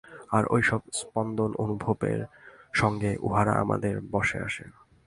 আর 0.31 0.43
ঐ-সব 0.49 0.81
স্পন্দন-অনুভবের 0.93 2.19
সঙ্গে 2.73 3.11
উহারা 3.21 3.53
আমাদের 3.53 3.95
বশে 4.11 4.37
আসে। 4.39 4.65